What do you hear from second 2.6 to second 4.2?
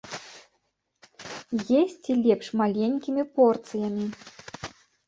маленькімі порцыямі.